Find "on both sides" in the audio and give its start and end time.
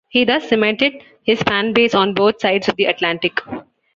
1.93-2.67